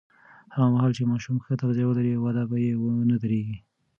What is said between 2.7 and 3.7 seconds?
ونه درېږي.